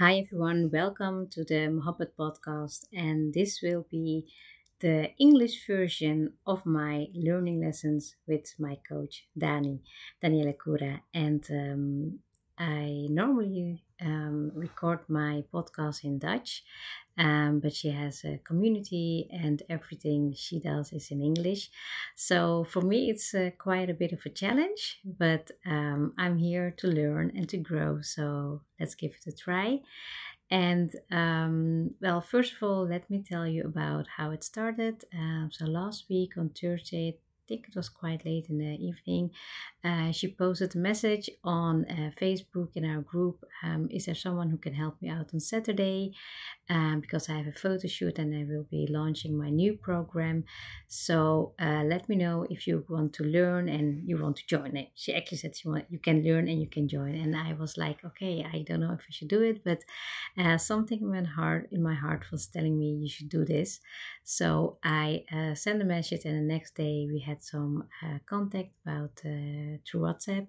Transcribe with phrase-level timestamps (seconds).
[0.00, 4.24] Hi everyone, welcome to the Mohabbat podcast, and this will be
[4.78, 9.80] the English version of my learning lessons with my coach Dani,
[10.24, 11.02] Daniela Cura.
[11.12, 12.18] And um,
[12.56, 16.64] I normally um, record my podcast in Dutch,
[17.20, 21.70] um, but she has a community and everything she does is in English.
[22.16, 26.74] So for me, it's uh, quite a bit of a challenge, but um, I'm here
[26.78, 28.00] to learn and to grow.
[28.00, 29.80] So let's give it a try.
[30.50, 35.04] And um, well, first of all, let me tell you about how it started.
[35.14, 39.30] Um, so last week on Thursday, I think it was quite late in the evening.
[39.84, 43.44] Uh, she posted a message on uh, Facebook in our group.
[43.62, 46.12] Um, is there someone who can help me out on Saturday?
[46.70, 50.44] Um, because I have a photo shoot and I will be launching my new program.
[50.86, 54.76] So uh, let me know if you want to learn and you want to join
[54.76, 54.88] it.
[54.94, 57.16] She actually said she want, you can learn and you can join.
[57.16, 59.80] And I was like, okay, I don't know if I should do it, but
[60.38, 63.80] uh, something in my heart in my heart was telling me you should do this.
[64.22, 68.70] So I uh, sent a message, and the next day we had some uh, contact
[68.84, 70.46] about uh, through WhatsApp.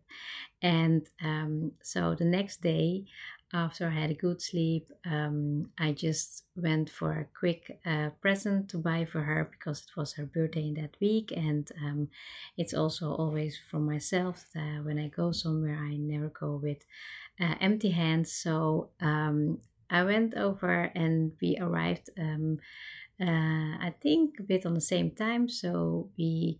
[0.62, 3.06] And um, so the next day,
[3.54, 8.70] after I had a good sleep, um, I just went for a quick uh, present
[8.70, 12.10] to buy for her because it was her birthday in that week, and um,
[12.58, 14.46] it's also always for myself.
[14.54, 16.84] That when I go somewhere, I never go with
[17.40, 18.32] uh, empty hands.
[18.32, 22.10] So um, I went over, and we arrived.
[22.18, 22.60] Um,
[23.20, 26.60] uh, I think a bit on the same time, so we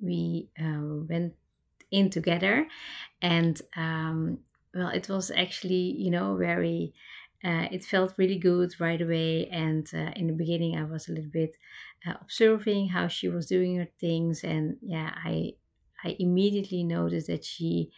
[0.00, 1.34] we uh, went
[1.90, 2.68] in together,
[3.20, 4.38] and um,
[4.74, 6.94] well, it was actually, you know, very,
[7.44, 9.48] uh, it felt really good right away.
[9.48, 11.56] And uh, in the beginning, I was a little bit
[12.06, 14.44] uh, observing how she was doing her things.
[14.44, 15.52] And yeah, I,
[16.04, 17.90] I immediately noticed that she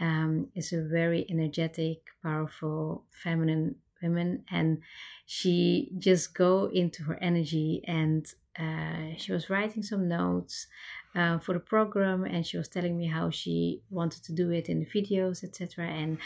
[0.00, 4.44] um, is a very energetic, powerful, feminine woman.
[4.50, 4.82] And
[5.26, 8.26] she just go into her energy and
[8.58, 10.66] uh, she was writing some notes
[11.14, 14.68] uh, for the program and she was telling me how she wanted to do it
[14.68, 16.18] in the videos etc and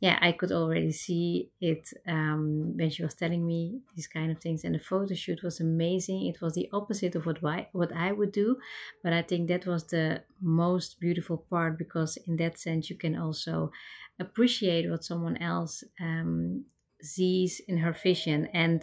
[0.00, 4.38] yeah i could already see it um, when she was telling me these kind of
[4.38, 4.64] things.
[4.64, 6.26] And the photo shoot was amazing.
[6.26, 8.58] It was the opposite of what I, what I would do.
[9.02, 13.16] But i think that was the most beautiful part because in that sense you can
[13.16, 13.70] also
[14.18, 16.64] appreciate what someone else um,
[17.02, 18.48] sees in her vision.
[18.52, 18.82] And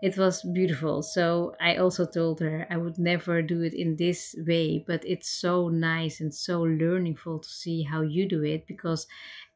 [0.00, 1.02] it was beautiful.
[1.02, 5.28] So I also told her I would never do it in this way, but it's
[5.28, 9.06] so nice and so learningful to see how you do it because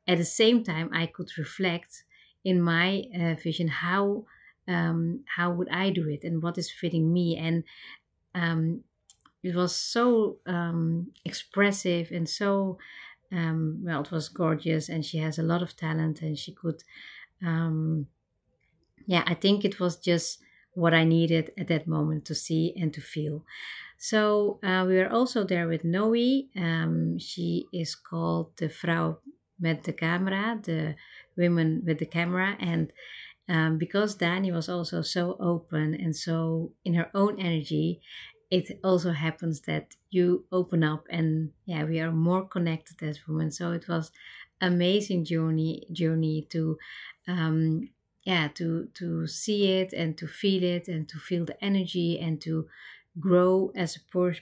[0.08, 2.04] at the same time I could reflect
[2.44, 4.24] in my uh, vision how
[4.66, 7.64] um, how would I do it and what is fitting me and
[8.34, 8.84] um,
[9.42, 12.78] it was so um, expressive and so
[13.32, 16.82] um, well it was gorgeous and she has a lot of talent and she could
[17.44, 18.06] um,
[19.06, 20.38] yeah, I think it was just
[20.74, 23.44] what I needed at that moment to see and to feel.
[23.98, 26.14] So uh, we were also there with Noe.
[26.56, 29.18] Um, she is called the Vrouw
[29.60, 30.96] met de Camera, the
[31.36, 32.56] women with the camera.
[32.58, 32.92] And
[33.48, 38.00] um, because Dani was also so open and so in her own energy,
[38.50, 43.50] it also happens that you open up and yeah, we are more connected as women.
[43.50, 44.10] So it was
[44.60, 46.78] amazing journey journey to
[47.26, 47.88] um,
[48.24, 52.40] yeah to to see it and to feel it and to feel the energy and
[52.40, 52.66] to
[53.18, 54.00] grow as a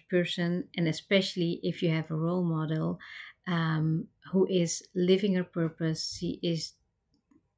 [0.08, 0.68] person.
[0.76, 2.98] And especially if you have a role model
[3.46, 6.16] um, who is living her purpose.
[6.18, 6.74] She is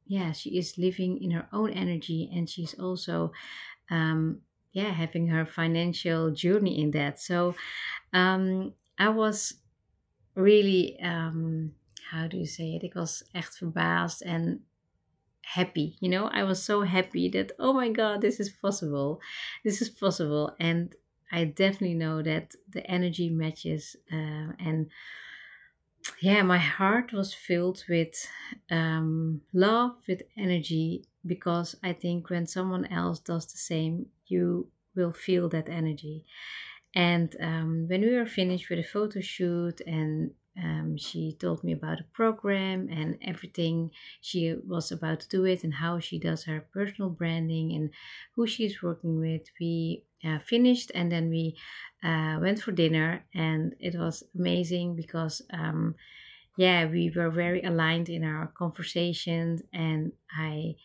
[0.06, 3.32] yeah she is living in her own energy and she's also
[3.90, 4.40] um,
[4.72, 7.20] yeah having her financial journey in that.
[7.20, 7.54] So
[8.12, 9.54] um, i was
[10.34, 11.72] really um,
[12.10, 12.82] how do you say it?
[12.82, 14.64] Ik was echt verbaasd en
[15.44, 16.28] happy you know?
[16.28, 19.20] I was so happy that oh my god this is possible.
[19.64, 20.54] This is possible.
[20.60, 20.94] And
[21.34, 24.90] i definitely know that the energy matches uh, and
[26.20, 28.28] yeah my heart was filled with
[28.70, 35.12] um, love with energy because i think when someone else does the same you will
[35.12, 36.24] feel that energy.
[36.94, 41.72] And um, when we were finished with the photo shoot and um, she told me
[41.72, 43.90] about the program and everything
[44.20, 47.90] she was about to do it and how she does her personal branding and
[48.34, 49.42] who she's working with.
[49.58, 51.56] We uh, finished and then we
[52.04, 55.94] uh, went for dinner and it was amazing because um,
[56.56, 60.76] yeah we were very aligned in our conversations and I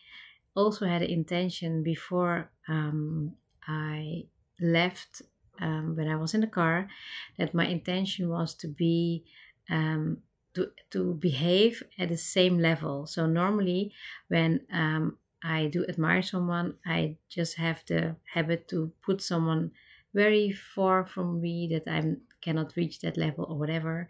[0.56, 3.36] also had an intention before um,
[3.66, 4.24] I
[4.60, 5.22] left
[5.60, 6.88] um, when I was in the car
[7.36, 9.24] that my intention was to be
[9.68, 10.22] um,
[10.54, 13.06] to to behave at the same level.
[13.06, 13.92] So normally
[14.28, 19.72] when um, I do admire someone, I just have the habit to put someone
[20.14, 24.08] very far from me that I cannot reach that level or whatever.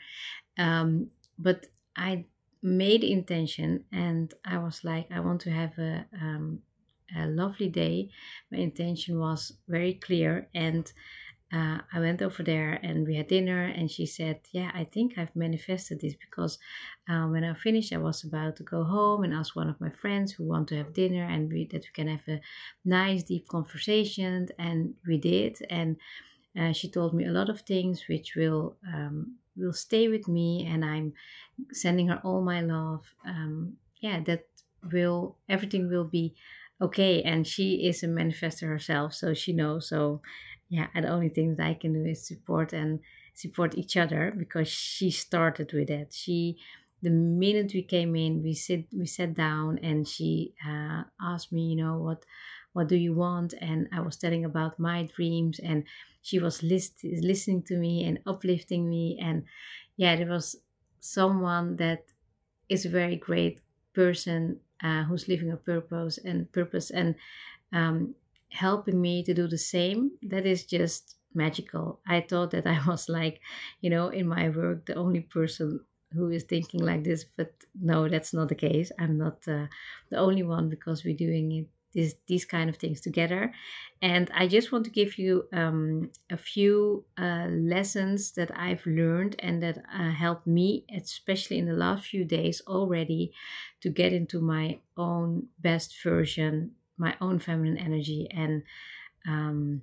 [0.56, 1.66] Um, but
[1.96, 2.26] I
[2.62, 6.62] made intention and I was like, I want to have a, um,
[7.14, 8.10] a lovely day.
[8.50, 10.92] My intention was very clear and
[11.50, 15.16] uh, I went over there and we had dinner, and she said, Yeah, I think
[15.16, 16.58] I've manifested this because
[17.08, 19.90] uh, when I finished, I was about to go home and ask one of my
[19.90, 22.40] friends who want to have dinner and we, that we can have a
[22.84, 24.48] nice, deep conversation.
[24.58, 25.58] And we did.
[25.70, 25.96] And
[26.58, 30.66] uh, she told me a lot of things which will um, will stay with me,
[30.66, 31.12] and I'm
[31.72, 33.04] sending her all my love.
[33.26, 34.46] Um, yeah, that
[34.92, 36.34] will everything will be
[36.80, 37.22] okay.
[37.22, 39.88] And she is a manifester herself, so she knows.
[39.88, 40.22] So
[40.68, 43.00] yeah, and the only thing that I can do is support and
[43.34, 46.12] support each other because she started with it.
[46.12, 46.58] She,
[47.00, 51.68] the minute we came in, we sit, we sat down, and she uh, asked me,
[51.68, 52.26] you know, what,
[52.74, 53.54] what do you want?
[53.60, 55.84] And I was telling about my dreams, and
[56.20, 59.44] she was list, listening to me and uplifting me, and
[59.96, 60.56] yeah, there was
[61.00, 62.12] someone that
[62.68, 63.60] is a very great
[63.94, 67.14] person uh, who's living a purpose and purpose and
[67.72, 68.14] um,
[68.50, 72.00] helping me to do the same, that is just magical.
[72.06, 73.40] I thought that I was like,
[73.80, 78.08] you know, in my work, the only person who is thinking like this, but no,
[78.08, 78.90] that's not the case.
[78.98, 79.66] I'm not uh,
[80.10, 83.52] the only one because we're doing it this, these kind of things together.
[84.00, 89.36] And I just want to give you um, a few uh, lessons that I've learned
[89.40, 93.32] and that uh, helped me, especially in the last few days already,
[93.80, 98.28] to get into my own best version my own feminine energy.
[98.30, 98.62] And
[99.26, 99.82] um,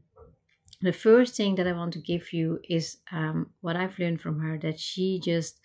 [0.81, 4.39] the first thing that I want to give you is um, what I've learned from
[4.39, 5.59] her that she just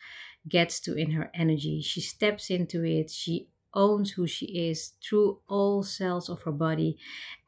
[0.48, 1.82] gets to in her energy.
[1.82, 3.10] She steps into it.
[3.10, 6.98] She owns who she is through all cells of her body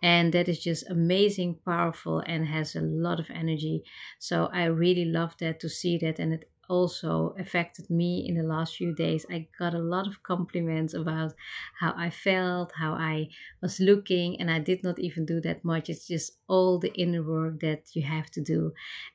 [0.02, 3.82] and that is just amazing powerful and has a lot of energy
[4.20, 8.42] so i really love that to see that and it also affected me in the
[8.42, 9.26] last few days.
[9.30, 11.34] I got a lot of compliments about
[11.78, 13.28] how I felt, how I
[13.60, 15.90] was looking, and I did not even do that much.
[15.90, 18.72] It's just all the inner work that you have to do.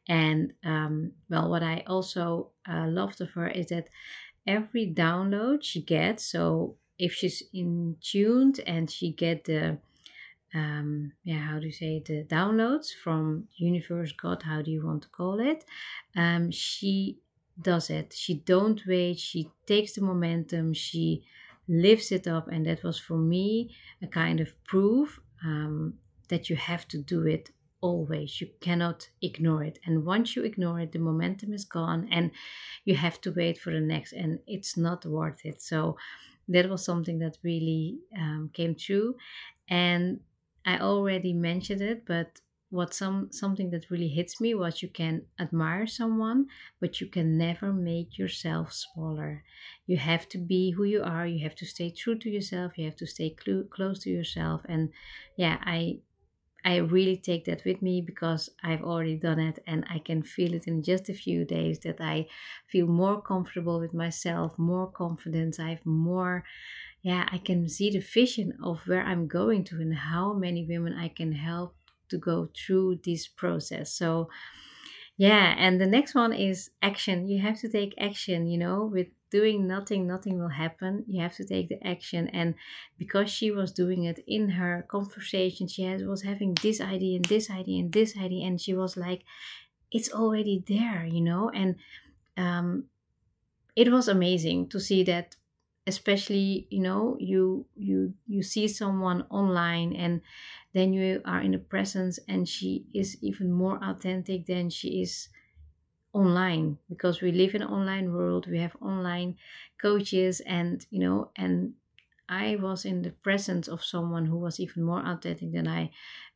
[0.08, 3.90] And um, well, what I also uh, loved of her is that
[4.46, 9.78] every download she gets, so if she's in tuned and she get the
[10.54, 15.04] um yeah how do you say the downloads from universe god how do you want
[15.04, 15.66] to call it
[16.16, 17.20] um she
[17.62, 18.13] does it.
[18.13, 19.19] She don't wait.
[19.19, 20.74] She takes the momentum.
[20.74, 21.25] She
[21.68, 26.00] lifts it up, and that was for me a kind of proof um,
[26.30, 27.51] that you have to do it
[27.81, 28.42] always.
[28.42, 29.80] You cannot ignore it.
[29.86, 32.31] And once you ignore it, the momentum is gone, and
[32.86, 35.62] you have to wait for the next, and it's not worth it.
[35.62, 35.98] So
[36.48, 39.15] that was something that really um, came true,
[39.68, 40.21] and
[40.65, 45.22] I already mentioned it, but what some something that really hits me was you can
[45.40, 46.48] admire someone
[46.80, 49.44] but you can never make yourself smaller.
[49.86, 52.86] You have to be who you are you have to stay true to yourself you
[52.86, 54.92] have to stay cl- close to yourself and
[55.38, 56.00] yeah i
[56.66, 60.54] i really take that with me because i've already done it and i can feel
[60.54, 62.28] it in just a few days that i
[62.68, 66.44] feel more comfortable with myself more confidence i have more
[67.02, 70.94] yeah i can see the vision of where i'm going to and how many women
[70.94, 71.76] i can help
[72.09, 73.94] to go through this process.
[73.94, 74.30] So,
[75.18, 77.28] yeah, and the next one is action.
[77.28, 81.04] You have to take action, you know, with doing nothing, nothing will happen.
[81.07, 82.28] You have to take the action.
[82.30, 82.56] And
[82.97, 87.26] because she was doing it in her conversation, she has, was having this idea and
[87.26, 89.23] this idea and this idea, and she was like,
[89.92, 91.76] it's already there, you know, and
[92.37, 92.85] um,
[93.76, 95.35] it was amazing to see that
[95.87, 100.21] especially you know you you you see someone online and
[100.78, 105.30] then you are in the presence and she is even more authentic than she is
[106.14, 106.80] online.
[106.90, 109.38] Because we live in an online world we have online
[109.81, 111.76] coaches and you know and
[112.30, 115.92] i was in the presence of someone who was even more authentic than i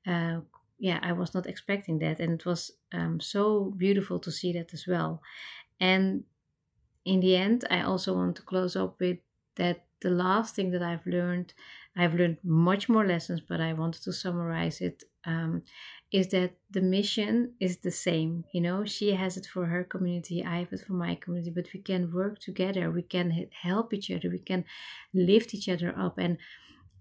[0.08, 0.42] uh,
[0.80, 2.20] yeah i was not expecting that.
[2.20, 5.22] And it was um, so beautiful to see that as well.
[5.80, 6.26] And
[7.06, 9.20] in the end i also want to close up with
[9.56, 11.54] that the last thing that I've learned,
[11.96, 15.04] I've learned much more lessons, but I wanted to summarize it.
[15.26, 15.64] Um,
[16.12, 18.44] is that the mission is the same?
[18.54, 21.68] You know, she has it for her community, I have it for my community, but
[21.74, 22.90] we can work together.
[22.92, 24.30] We can help each other.
[24.30, 24.66] We can
[25.14, 26.38] lift each other up, and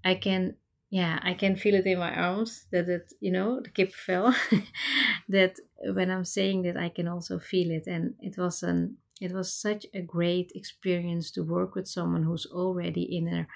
[0.05, 0.57] I can
[0.91, 4.35] yeah, I can feel it in my arms that it, you know, the kippenvel.
[5.29, 5.57] that
[5.95, 7.87] when I'm saying that, I can also feel it.
[7.87, 12.47] And it was an it was such a great experience to work with someone who's
[12.47, 13.47] already in her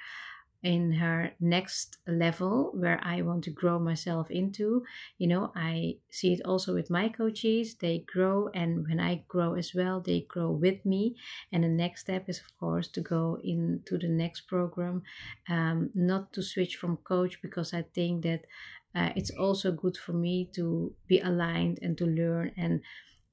[0.62, 4.82] in her next level where I want to grow myself into.
[5.18, 7.76] You know, I see it also with my coaches.
[7.76, 11.16] They grow, and when I grow as well, they grow with me.
[11.52, 15.02] And the next step is, of course, to go into the next program,
[15.50, 18.46] um, not to switch from coach because I think that
[18.94, 22.80] uh, it's also good for me to be aligned and to learn and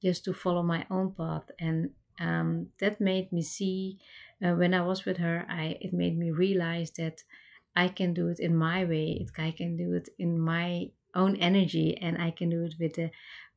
[0.02, 1.44] just to follow my own path.
[1.58, 1.90] And
[2.20, 3.98] um, that made me see
[4.44, 7.22] uh, when I was with her, I it made me realize that
[7.74, 9.18] I can do it in my way.
[9.20, 12.94] It, I can do it in my own energy, and I can do it with
[12.94, 13.10] the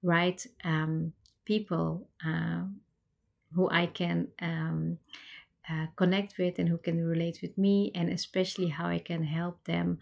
[0.03, 1.13] right um,
[1.45, 2.63] people uh,
[3.53, 4.97] who I can um,
[5.69, 9.63] uh, connect with and who can relate with me, and especially how I can help
[9.65, 9.99] them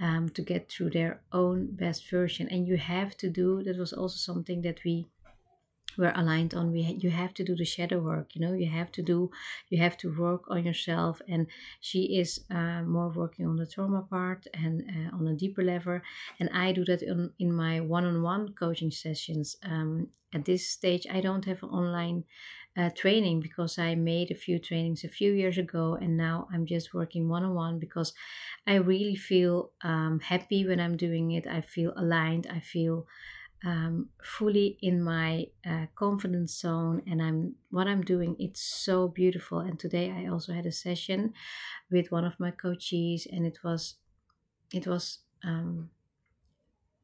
[0.00, 2.48] um, to get through their own best version.
[2.48, 5.06] And you have to do that was also something that we
[5.98, 8.68] we're aligned on we ha- you have to do the shadow work you know you
[8.68, 9.30] have to do
[9.68, 11.46] you have to work on yourself and
[11.80, 16.00] she is uh, more working on the trauma part and uh, on a deeper level.
[16.40, 19.56] And i do that in, in my one-on-one coaching sessions.
[19.62, 22.24] Um, at this stage i don't have online
[22.76, 26.66] uh, training because i made a few trainings a few years ago and now i'm
[26.66, 28.12] just working one-on-one because
[28.66, 31.46] i really feel um, happy when i'm doing it.
[31.46, 32.46] I feel aligned.
[32.48, 33.06] I feel
[33.64, 39.60] um, fully in my uh, confidence zone and i'm what i'm doing it's so beautiful.
[39.60, 41.32] And today i also had a session
[41.90, 43.96] with one of my coaches and it was
[44.72, 45.90] it was um,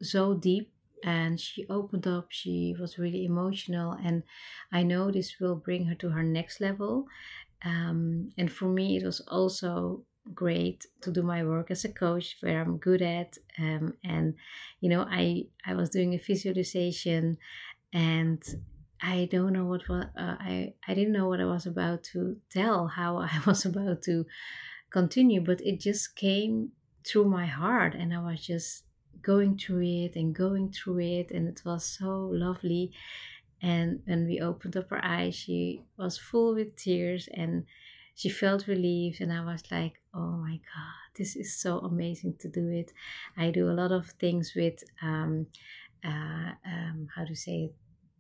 [0.03, 2.27] so deep and she opened up.
[2.31, 4.23] She was really emotional and
[4.73, 7.07] i know this will bring her to her next level.
[7.65, 12.37] Um, and for me it was also great to do my work as a coach
[12.41, 14.35] where i'm good at um, and
[14.81, 17.37] you know i i was doing a visualization
[17.93, 18.43] and
[19.03, 22.87] i don't know what, uh, i i didn't know what i was about to tell
[22.87, 24.25] how i was about to
[24.91, 26.71] continue but it just came
[27.05, 28.85] through my heart and i was just
[29.23, 32.93] going through it and going through it and it was so lovely.
[33.63, 37.65] And when we opened up her eyes she was full with tears and
[38.21, 42.49] she felt relieved and i was like oh my god this is so amazing to
[42.49, 42.93] do it.
[43.37, 45.47] I do a lot of things with um,
[46.05, 47.75] uh, um, how to say it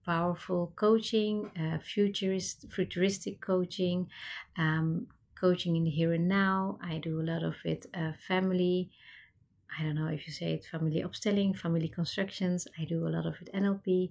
[0.05, 4.09] powerful coaching uh, futurist futuristic coaching
[4.57, 5.07] um,
[5.39, 6.79] coaching in the here and now.
[6.83, 8.91] I do a lot of it uh, family
[9.79, 12.67] I don't know if you say it family opstelling, family constructions.
[12.77, 14.11] I do a lot of it NLP,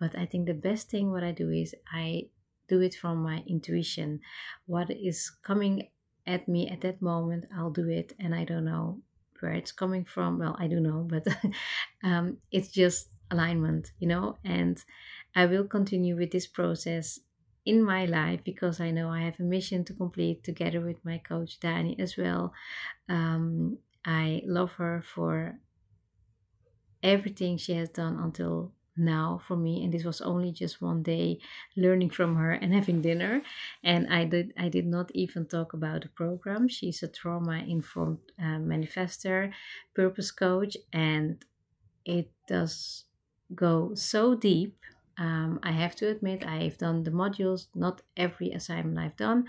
[0.00, 2.28] but I think the best thing what I do is I
[2.68, 4.20] do it from my intuition.
[4.66, 5.88] What is coming
[6.26, 9.00] at me at that moment, I'll do it, and I don't know
[9.40, 10.38] where it's coming from.
[10.38, 11.26] Well, I do know, but
[12.02, 14.38] um, it's just alignment, you know.
[14.44, 14.82] And
[15.34, 17.20] I will continue with this process
[17.66, 21.18] in my life because I know I have a mission to complete together with my
[21.18, 22.52] coach Dani as well.
[23.08, 25.58] Um, I love her for
[27.02, 31.38] everything she has done until now for me and this was only just one day
[31.76, 33.42] learning from her and having dinner.
[33.82, 36.68] And i did i did not even talk about the program.
[36.68, 39.52] She's a trauma informed uh, manifester
[39.94, 41.44] purpose coach and
[42.04, 43.04] it does
[43.54, 44.76] go so deep.
[45.16, 49.46] Um, I have to admit, I've done the modules, not every assignment I've done,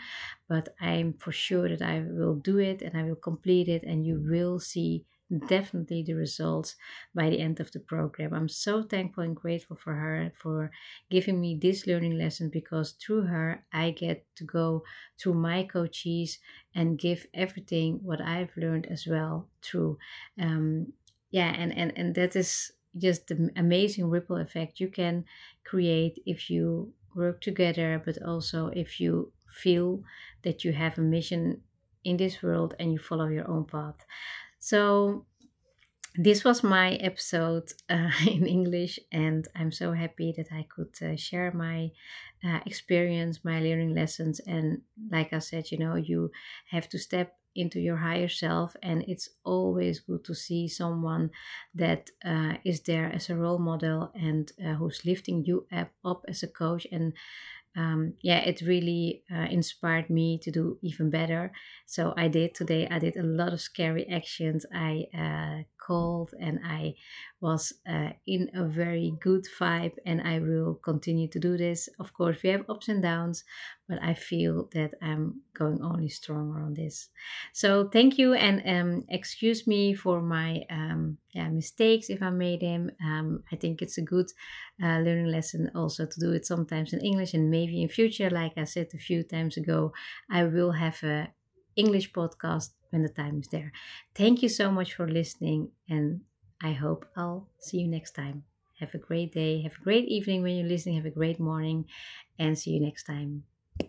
[0.48, 4.06] but I'm for sure that I will do it and I will complete it, and
[4.06, 5.06] you will see
[5.40, 6.76] definitely the results
[7.14, 8.34] by the end of the program.
[8.34, 10.72] I'm so thankful and grateful for her for
[11.10, 14.84] giving me this learning lesson because through her I get to go
[15.20, 16.40] through my coaches
[16.74, 19.98] and give everything what I've learned as well through
[20.40, 20.94] um
[21.32, 25.26] yeah and and and that is just the amazing ripple effect you can
[25.66, 30.02] create if you work together but also if you feel
[30.44, 31.62] that you have a mission
[32.04, 34.06] in this world and you follow your own path
[34.66, 35.26] so
[36.16, 41.16] this was my episode uh, in English, and I'm so happy that I could uh,
[41.18, 41.92] share my
[42.44, 44.40] uh, experience, my learning lessons.
[44.40, 44.82] And
[45.12, 46.32] like I said, you know, you
[46.72, 51.30] have to step into your higher self, and it's always good to see someone
[51.76, 56.26] that uh, is there as a role model and uh, who's lifting you up, up
[56.28, 57.14] as a coach and
[57.76, 61.52] um, yeah, it really uh, inspired me to do even better.
[61.86, 62.88] So I did today.
[62.90, 64.66] I did a lot of scary actions.
[64.74, 66.96] I uh, called and I
[67.46, 67.64] was
[67.96, 71.80] uh, in a very good vibe, and I will continue to do this.
[72.04, 73.44] Of course, we have ups and downs,
[73.88, 77.10] but I feel that I'm going only stronger on this.
[77.54, 82.62] So thank you and um, excuse me for my um, yeah mistakes if I made
[82.62, 82.90] them.
[83.10, 84.30] Um, I think it's a good
[84.82, 88.58] uh, learning lesson also to do it sometimes in English and maybe in future, like
[88.58, 89.94] I said a few times ago,
[90.30, 91.34] I will have a
[91.76, 93.72] English podcast when the time is there.
[94.14, 96.22] Thank you so much for listening and
[96.62, 98.44] I hope I'll see you next time.
[98.80, 99.62] Have a great day.
[99.62, 100.96] Have a great evening when you're listening.
[100.98, 101.88] Have a great morning
[102.38, 103.46] and see you next time.